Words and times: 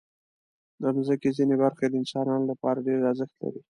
د 0.81 0.83
مځکې 0.95 1.29
ځینې 1.37 1.55
برخې 1.63 1.85
د 1.89 1.93
انسانانو 2.01 2.49
لپاره 2.51 2.83
ډېر 2.87 2.99
ارزښت 3.09 3.35
لري. 3.41 3.59